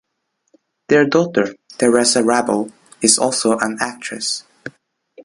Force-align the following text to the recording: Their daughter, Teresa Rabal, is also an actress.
Their 0.87 1.05
daughter, 1.05 1.55
Teresa 1.77 2.23
Rabal, 2.23 2.71
is 3.03 3.19
also 3.19 3.59
an 3.59 3.77
actress. 3.79 4.43